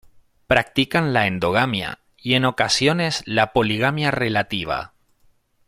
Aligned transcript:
Practican 0.47 1.13
la 1.13 1.27
endogamia 1.27 1.99
y 2.17 2.33
en 2.33 2.45
ocasiones 2.45 3.21
la 3.27 3.53
poligamia 3.53 4.09
relativa. 4.09 4.95